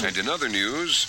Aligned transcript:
And 0.00 0.16
in 0.16 0.28
other 0.28 0.48
news. 0.48 1.08